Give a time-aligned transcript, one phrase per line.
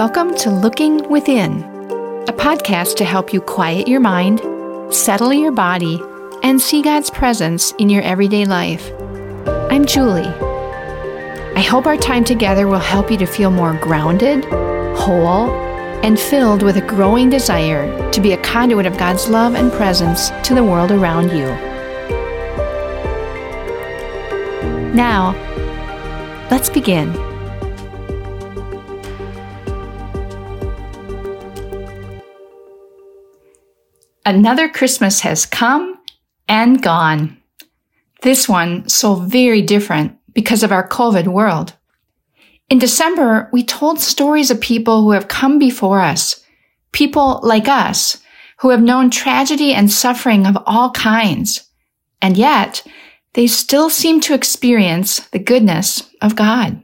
[0.00, 1.62] Welcome to Looking Within,
[2.26, 4.40] a podcast to help you quiet your mind,
[4.90, 6.00] settle your body,
[6.42, 8.90] and see God's presence in your everyday life.
[9.70, 10.22] I'm Julie.
[11.54, 14.46] I hope our time together will help you to feel more grounded,
[14.96, 15.50] whole,
[16.02, 20.30] and filled with a growing desire to be a conduit of God's love and presence
[20.48, 21.44] to the world around you.
[24.94, 25.34] Now,
[26.50, 27.29] let's begin.
[34.30, 35.98] Another Christmas has come
[36.46, 37.36] and gone.
[38.22, 41.72] This one so very different because of our COVID world.
[42.68, 46.46] In December, we told stories of people who have come before us,
[46.92, 48.18] people like us,
[48.58, 51.64] who have known tragedy and suffering of all kinds,
[52.22, 52.86] and yet
[53.32, 56.80] they still seem to experience the goodness of God.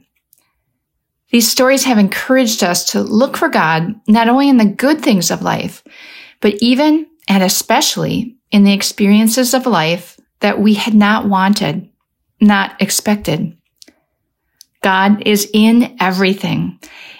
[1.31, 5.31] These stories have encouraged us to look for God not only in the good things
[5.31, 5.81] of life,
[6.41, 11.89] but even and especially in the experiences of life that we had not wanted,
[12.39, 13.57] not expected.
[14.81, 16.79] God is in everything.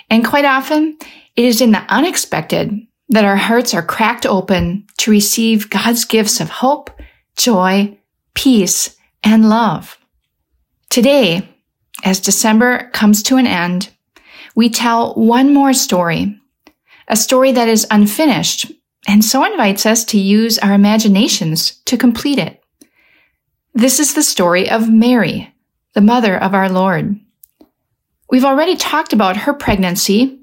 [0.09, 0.97] And quite often,
[1.35, 2.71] it is in the unexpected
[3.09, 6.89] that our hearts are cracked open to receive God's gifts of hope,
[7.35, 7.97] joy,
[8.33, 9.97] peace, and love.
[10.89, 11.47] Today,
[12.03, 13.89] as December comes to an end,
[14.55, 16.39] we tell one more story,
[17.07, 18.71] a story that is unfinished
[19.07, 22.61] and so invites us to use our imaginations to complete it.
[23.73, 25.53] This is the story of Mary,
[25.93, 27.17] the mother of our Lord.
[28.29, 30.39] We've already talked about her pregnancy,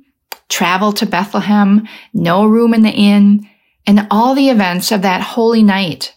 [0.48, 3.48] travel to Bethlehem, no room in the inn,
[3.87, 6.15] and all the events of that holy night.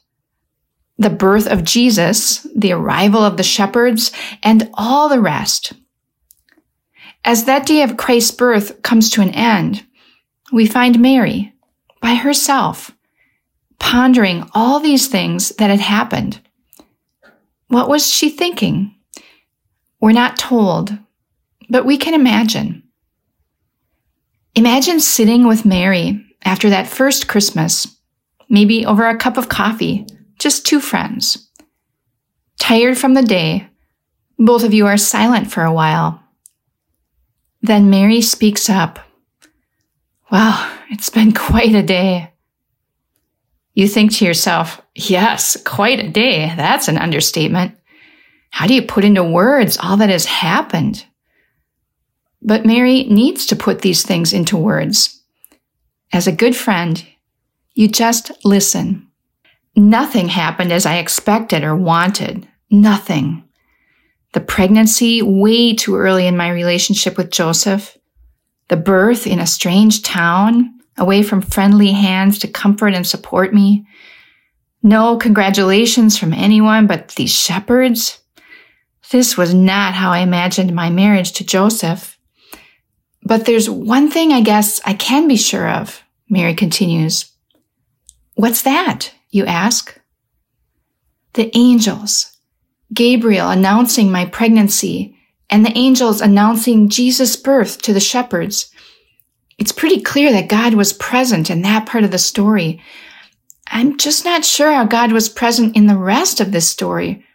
[0.98, 5.73] The birth of Jesus, the arrival of the shepherds, and all the rest.
[7.25, 9.86] As that day of Christ's birth comes to an end,
[10.52, 11.53] we find Mary,
[12.02, 12.91] by herself,
[13.80, 16.40] pondering all these things that had happened.
[17.68, 18.96] What was she thinking?
[20.00, 20.97] We're not told,
[21.69, 22.84] but we can imagine.
[24.56, 27.88] Imagine sitting with Mary after that first Christmas,
[28.50, 30.07] maybe over a cup of coffee,
[30.40, 31.50] just two friends.
[32.59, 33.68] Tired from the day,
[34.40, 36.22] both of you are silent for a while.
[37.62, 39.00] Then Mary speaks up.
[40.31, 42.33] Wow, it's been quite a day.
[43.73, 46.53] You think to yourself, yes, quite a day.
[46.57, 47.75] That's an understatement.
[48.49, 51.05] How do you put into words all that has happened?
[52.41, 55.21] But Mary needs to put these things into words.
[56.11, 57.05] As a good friend,
[57.73, 59.07] you just listen.
[59.75, 62.47] Nothing happened as I expected or wanted.
[62.69, 63.44] Nothing.
[64.33, 67.97] The pregnancy way too early in my relationship with Joseph
[68.69, 73.85] the birth in a strange town, away from friendly hands to comfort and support me.
[74.83, 78.19] No congratulations from anyone but these shepherds.
[79.11, 82.17] This was not how I imagined my marriage to Joseph.
[83.23, 87.31] But there's one thing I guess I can be sure of, Mary continues.
[88.35, 89.11] What's that?
[89.29, 90.00] You ask.
[91.33, 92.38] The angels.
[92.94, 95.16] Gabriel announcing my pregnancy
[95.50, 98.72] and the angels announcing Jesus' birth to the shepherds.
[99.58, 102.81] It's pretty clear that God was present in that part of the story.
[103.68, 107.25] I'm just not sure how God was present in the rest of this story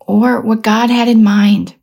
[0.00, 1.74] or what God had in mind.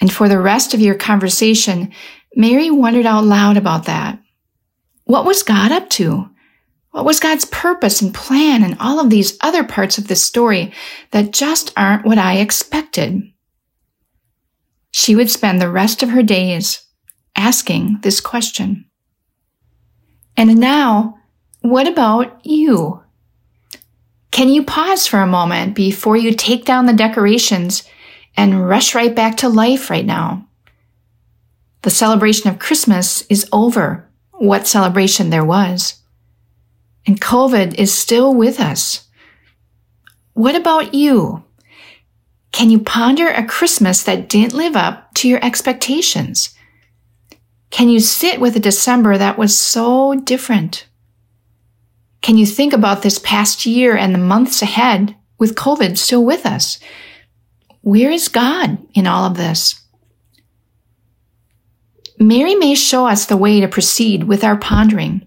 [0.00, 1.92] And for the rest of your conversation,
[2.34, 4.18] Mary wondered out loud about that.
[5.04, 6.28] What was God up to?
[6.90, 10.72] What was God's purpose and plan in all of these other parts of this story
[11.10, 13.31] that just aren't what I expected?
[14.92, 16.86] She would spend the rest of her days
[17.36, 18.84] asking this question.
[20.36, 21.18] And now,
[21.60, 23.02] what about you?
[24.30, 27.84] Can you pause for a moment before you take down the decorations
[28.36, 30.48] and rush right back to life right now?
[31.82, 34.08] The celebration of Christmas is over.
[34.32, 36.00] What celebration there was.
[37.06, 39.08] And COVID is still with us.
[40.34, 41.44] What about you?
[42.52, 46.54] Can you ponder a Christmas that didn't live up to your expectations?
[47.70, 50.86] Can you sit with a December that was so different?
[52.20, 56.46] Can you think about this past year and the months ahead with COVID still with
[56.46, 56.78] us?
[57.80, 59.80] Where is God in all of this?
[62.18, 65.26] Mary may show us the way to proceed with our pondering.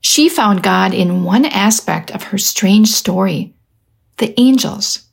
[0.00, 3.54] She found God in one aspect of her strange story
[4.18, 5.04] the angels.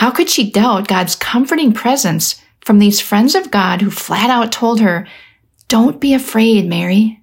[0.00, 4.50] How could she doubt God's comforting presence from these friends of God who flat out
[4.50, 5.06] told her,
[5.68, 7.20] Don't be afraid, Mary.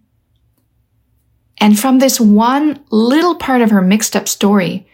[1.57, 4.87] And from this one little part of her mixed up story,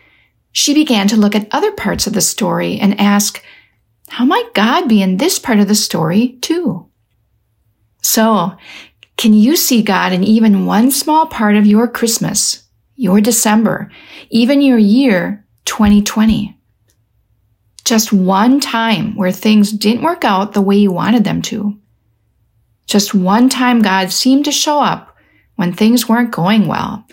[0.53, 3.43] she began to look at other parts of the story and ask,
[4.07, 6.87] how might God be in this part of the story too?
[8.01, 8.55] So,
[9.17, 12.63] can you see God in even one small part of your Christmas,
[12.95, 13.91] your December,
[14.29, 16.57] even your year 2020?
[17.85, 21.77] Just one time where things didn't work out the way you wanted them to.
[22.85, 25.15] Just one time God seemed to show up
[25.55, 27.05] when things weren't going well,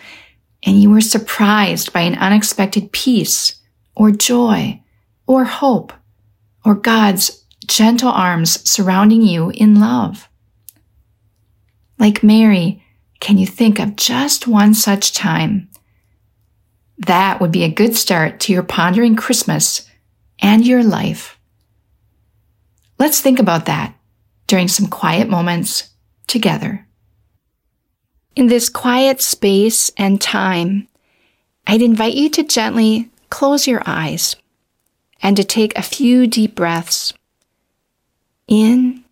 [0.63, 3.61] and you were surprised by an unexpected peace
[3.95, 4.83] or joy
[5.27, 5.93] or hope
[6.65, 10.29] or God's gentle arms surrounding you in love.
[11.99, 12.83] Like Mary,
[13.21, 15.69] can you think of just one such time?
[16.99, 19.90] That would be a good start to your pondering Christmas
[20.41, 21.39] and your life.
[22.99, 23.95] Let's think about that
[24.47, 25.91] during some quiet moments
[26.27, 26.87] together.
[28.37, 30.89] In this quiet space and time,
[31.67, 34.37] I'd invite you to gently close your eyes
[35.23, 37.13] and to take a few deep breaths
[38.49, 39.05] in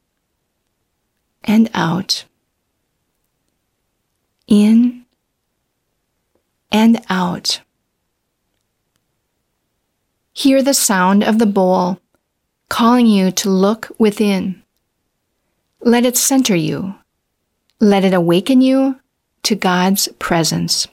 [1.44, 2.24] and out,
[4.46, 5.04] in
[6.70, 7.60] and out.
[10.38, 11.98] Hear the sound of the bowl
[12.68, 14.62] calling you to look within.
[15.80, 16.94] Let it center you.
[17.80, 19.00] Let it awaken you
[19.42, 20.86] to God's presence.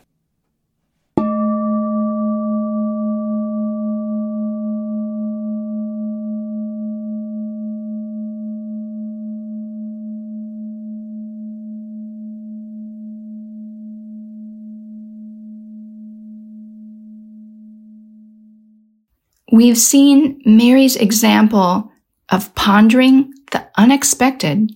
[19.55, 21.89] We've seen Mary's example
[22.27, 24.75] of pondering the unexpected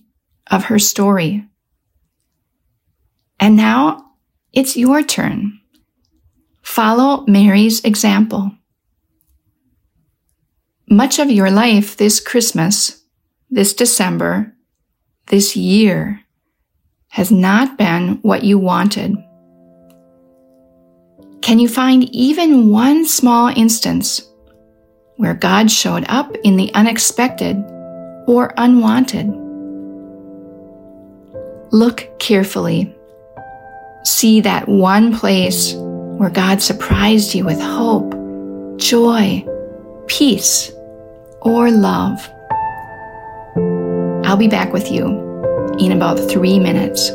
[0.50, 1.44] of her story.
[3.38, 4.12] And now
[4.54, 5.60] it's your turn.
[6.62, 8.52] Follow Mary's example.
[10.88, 13.04] Much of your life this Christmas,
[13.50, 14.54] this December,
[15.26, 16.22] this year
[17.08, 19.14] has not been what you wanted.
[21.42, 24.22] Can you find even one small instance
[25.20, 27.62] where God showed up in the unexpected
[28.26, 29.26] or unwanted.
[31.72, 32.96] Look carefully.
[34.02, 38.14] See that one place where God surprised you with hope,
[38.78, 39.46] joy,
[40.06, 40.72] peace,
[41.42, 42.26] or love.
[44.24, 45.04] I'll be back with you
[45.78, 47.10] in about three minutes.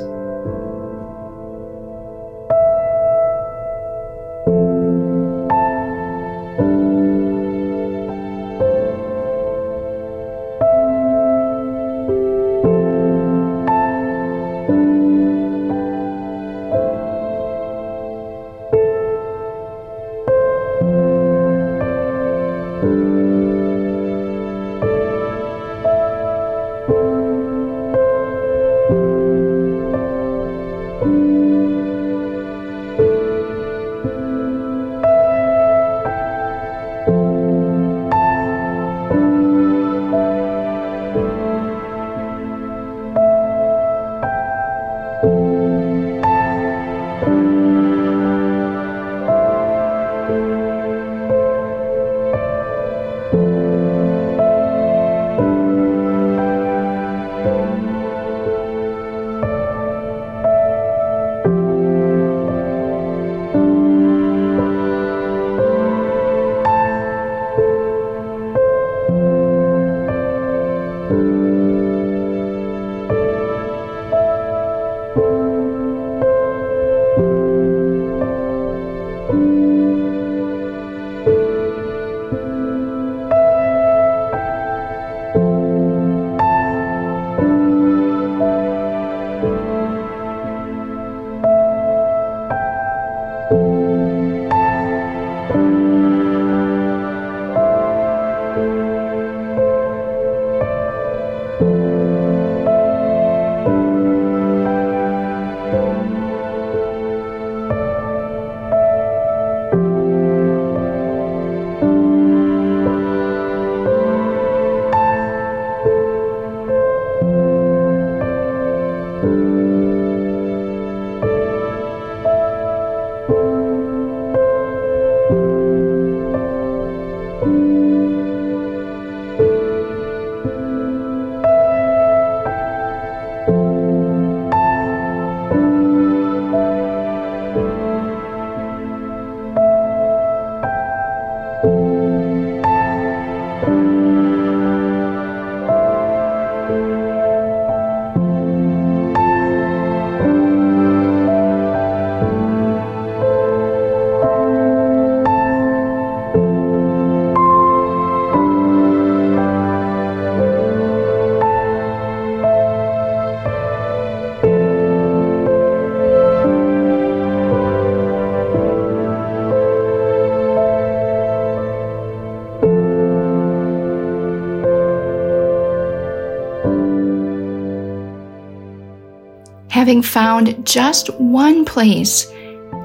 [179.85, 182.25] Having found just one place,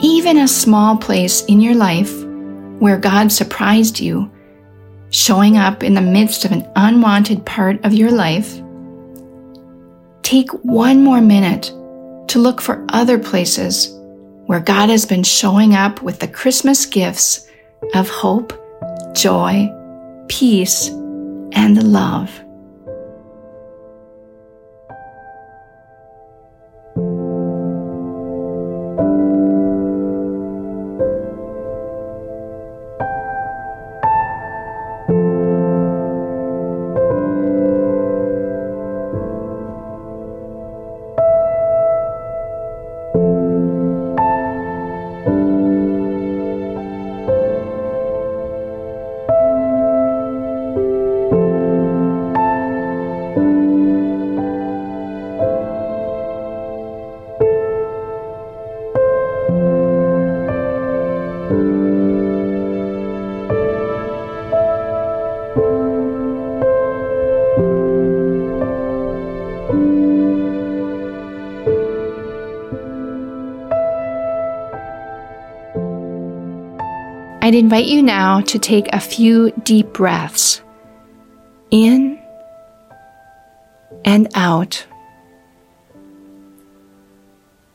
[0.01, 2.13] even a small place in your life,
[2.79, 4.31] where God surprised you,
[5.09, 8.61] showing up in the midst of an unwanted part of your life,
[10.21, 11.73] take one more minute
[12.29, 13.97] to look for other places
[14.45, 17.49] where God has been showing up with the Christmas gifts
[17.95, 18.53] of hope,
[19.15, 19.71] joy,
[20.29, 20.89] peace,
[21.53, 22.31] and love.
[77.61, 80.63] Invite you now to take a few deep breaths
[81.71, 82.19] in
[84.03, 84.87] and out.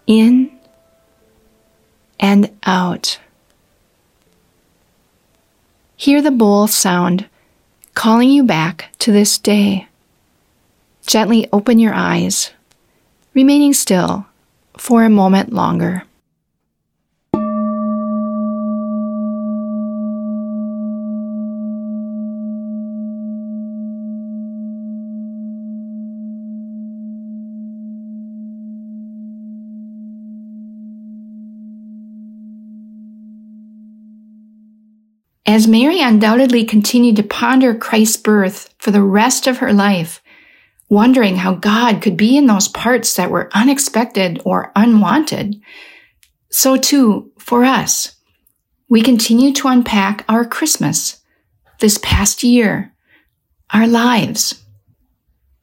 [0.08, 0.52] In
[2.20, 3.20] and out.
[5.96, 7.30] Hear the bowl sound
[7.94, 9.88] calling you back to this day.
[11.06, 12.50] Gently open your eyes,
[13.36, 14.26] remaining still
[14.76, 16.06] for a moment longer.
[35.48, 40.22] As Mary undoubtedly continued to ponder Christ's birth for the rest of her life,
[40.90, 45.62] wondering how God could be in those parts that were unexpected or unwanted,
[46.50, 48.16] so too for us,
[48.90, 51.22] we continue to unpack our Christmas,
[51.80, 52.94] this past year,
[53.72, 54.64] our lives.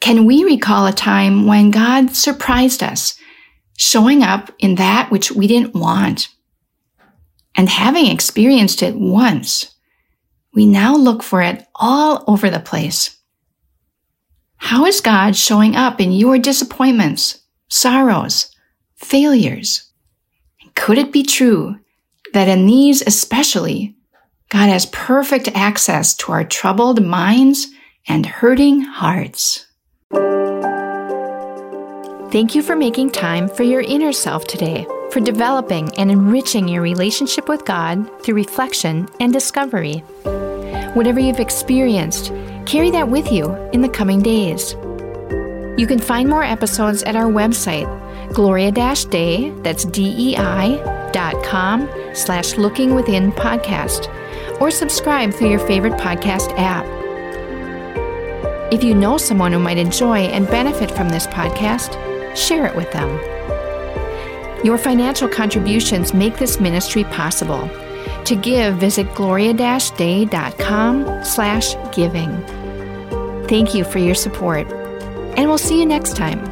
[0.01, 3.17] Can we recall a time when God surprised us,
[3.77, 6.29] showing up in that which we didn't want?
[7.57, 9.75] And having experienced it once,
[10.55, 13.19] we now look for it all over the place.
[14.57, 18.55] How is God showing up in your disappointments, sorrows,
[18.97, 19.91] failures?
[20.75, 21.77] Could it be true
[22.33, 23.97] that in these especially,
[24.49, 27.67] God has perfect access to our troubled minds
[28.07, 29.67] and hurting hearts?
[32.33, 36.81] Thank you for making time for your inner self today, for developing and enriching your
[36.81, 39.99] relationship with God through reflection and discovery.
[40.95, 42.33] Whatever you've experienced,
[42.65, 44.73] carry that with you in the coming days.
[45.79, 47.87] You can find more episodes at our website,
[48.33, 54.09] gloria-dei, that's D-E-I, dot com slash looking within podcast,
[54.59, 56.87] or subscribe through your favorite podcast app.
[58.73, 61.99] If you know someone who might enjoy and benefit from this podcast,
[62.35, 63.11] share it with them.
[64.65, 67.69] Your financial contributions make this ministry possible.
[68.25, 72.31] To give, visit gloria-dei.com slash giving.
[73.49, 74.71] Thank you for your support,
[75.37, 76.52] and we'll see you next time.